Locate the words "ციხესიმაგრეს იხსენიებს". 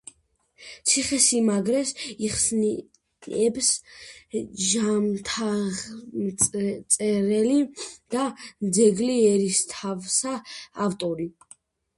0.91-3.69